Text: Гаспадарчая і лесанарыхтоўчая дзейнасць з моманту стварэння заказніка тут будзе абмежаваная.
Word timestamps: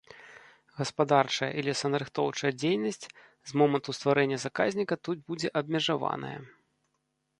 Гаспадарчая 0.79 1.49
і 1.59 1.63
лесанарыхтоўчая 1.67 2.51
дзейнасць 2.61 3.05
з 3.51 3.61
моманту 3.63 3.89
стварэння 3.99 4.37
заказніка 4.47 4.95
тут 5.09 5.17
будзе 5.29 5.47
абмежаваная. 5.63 6.37